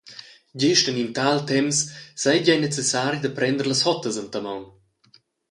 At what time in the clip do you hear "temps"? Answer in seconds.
1.51-1.77